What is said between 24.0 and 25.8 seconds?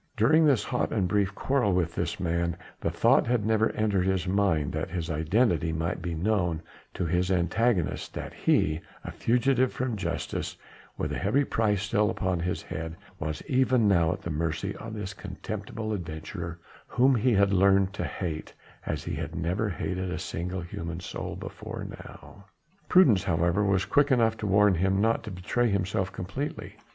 enough to warn him not to betray